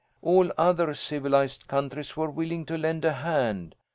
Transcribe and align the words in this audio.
All 0.23 0.51
other 0.57 0.95
civilised 0.95 1.67
countries 1.67 2.17
were 2.17 2.31
willing 2.31 2.65
to 2.65 2.75
lend 2.75 3.05
a 3.05 3.13
hand. 3.13 3.75